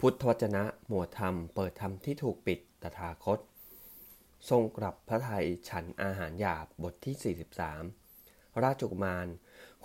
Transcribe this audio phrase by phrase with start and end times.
[0.00, 3.38] พุทธวจนะหมวดธรรมเปิดธรรมที่ถูกปิดตถาคต
[4.50, 7.34] ทรงกลับพระทัยฉันอาหารหยาบบทที่
[8.00, 9.26] 43 ราชกุมาร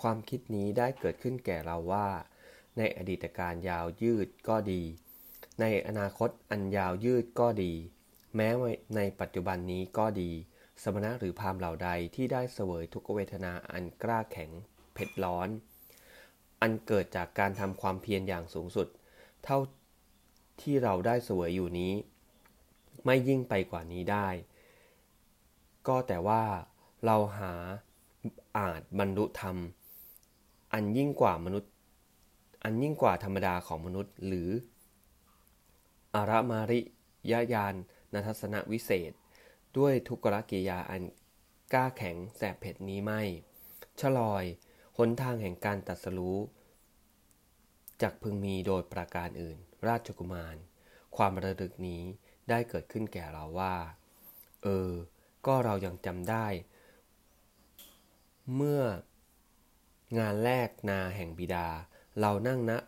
[0.00, 2.08] ความคิดนี้ได้เกิดขึ้นแก่เราว่า
[2.78, 4.82] ในอดีตการยาวยืดก็ดี
[5.60, 7.72] ในอนาคตอันยาวยืดก็ดี
[8.36, 8.48] แม้
[8.96, 10.30] ในปัจจุบันนี้ก็ดี
[10.82, 14.50] สมณะหรือพามเหล่าใดที่ได้เสวยทุกเวทนาอันกล้าแข็ง
[14.94, 15.48] เผ็ดร้อน
[16.60, 18.88] อันเกิดจากการทำความเพียรอย่างสูงสุด
[19.44, 19.58] เท่า
[20.62, 21.92] ที่เราได้เสวยอยู่นี้
[23.04, 24.28] ไม่ยิ่งไปกว่านี้ได้
[25.88, 26.42] ก็แต่ว่า
[27.06, 27.52] เราหา
[28.58, 29.56] อาจบรรลุธรรม
[30.72, 31.72] อันยิ่งกว่ามนุษย์
[32.62, 34.50] อันยิ่งกว่าธรรมดาของมนุษย์ หรือ
[36.14, 36.80] อารมาริ
[37.30, 37.74] ยญาณ
[38.12, 39.12] นัทสนวิเศษ
[39.78, 41.02] ด้วยทุกขกิยาอัน
[41.72, 43.22] กล้าแข็งแสบเผ็ดนี้ไม่
[44.00, 44.44] ชลอย
[44.98, 46.38] หนทางแห่งการตัดสรู้
[48.02, 50.56] จักพึงมีโดยประการอื่น ราชกุมาร
[51.16, 52.02] ความระลึกนี้
[52.48, 53.76] ได้เกิดขึ้นแก่เราว่า
[54.62, 54.90] เออ
[55.46, 56.46] ก็เรายังจำได้
[58.54, 58.82] เมื่อ
[60.18, 61.68] งานแรกนาแห่งบิดา
[62.20, 62.78] เรานั่งณนะ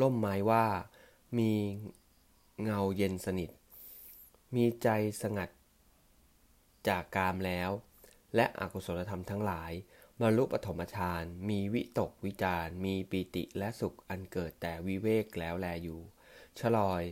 [0.00, 0.66] ร่มไม้ว่า
[1.38, 1.52] มี
[2.62, 3.50] เงาเย็นสนิท
[4.54, 4.88] มีใจ
[5.22, 5.50] สงัด
[6.88, 7.70] จากกามแล้ว
[8.34, 9.72] และอกุศลธรรมทั้งหลาย
[10.22, 16.00] บรรลุปฐมฌาน มีวิตกวิจาร มีปีติและสุขอันเกิดแต่วิเวกแล้วแลอยู่
[16.58, 17.02] ชลอย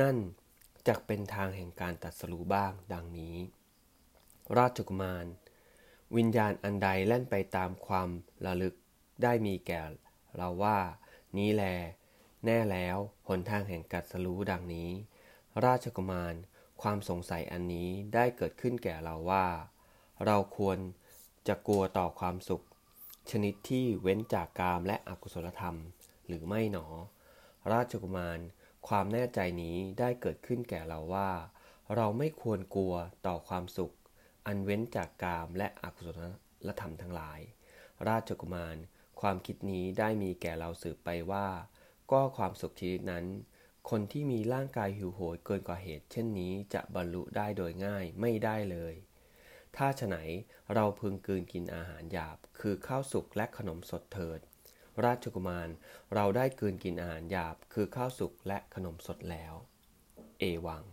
[0.00, 0.16] นั่น
[0.88, 3.36] จะเป็นทางแห่งการตัดสู้บ้างดังนี้
[4.58, 5.26] ราชกุมาร
[6.16, 8.08] วิญญาณอันใดแล่นไปตามความ
[8.46, 8.74] ระลึก
[9.22, 9.80] ได้มีแก่
[10.36, 10.78] เราว่า
[11.36, 11.64] นี้แล
[12.44, 12.96] แน่แล้ว
[13.28, 14.90] หนทางแห่งกัดสรู้ดังนี้
[15.64, 16.34] ราชกุมาร
[16.82, 19.46] ความสงสัยอันนี้ได้เกิดขึ้นแก่เราว่า
[20.26, 20.78] เราควร
[21.48, 22.64] จะกลัวต่อความสุข
[23.30, 25.76] ชนิดที่เว้นจากกามและอกุศลธรรม
[26.26, 26.86] หรือไม่หนอ
[27.72, 28.38] ราชกุมาร
[28.88, 31.30] ความแน่ใจนี้ได้เกิดขึ้นแก่เราว่า
[31.94, 32.94] เราไม่ควรกลัว
[33.26, 33.94] ต่อความสุข
[34.46, 36.08] อันเว้นจากกามและอกุศ
[36.68, 37.40] ลธรรมทั้งหลาย
[38.08, 38.76] ราชกุมาร
[39.20, 41.46] ความคิดนี้ได้มีแก่เราสืบไปว่า
[42.12, 43.24] ก็ความสุขชนิดนั้น
[43.90, 48.94] คนที่มีร่างกายหิวโหยเกินกว่าเหตุ เช่นนี้จะบรรลุได้โดยง่ายไม่ได้เลย
[49.76, 50.16] ถ้าฉไหน
[50.74, 54.40] เราพึงกืนกินอาหารหยาบ คือข้าวสุกและขนมสดเถิด
[55.04, 55.68] ราชกุมาร
[56.14, 59.54] เราได้กืนกินอาหารหยาบ คือข้าวสุกและขนมสดแล้ว
[60.38, 60.84] เอวัง